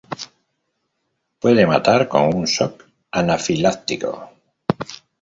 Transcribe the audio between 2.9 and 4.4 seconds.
anafiláctico".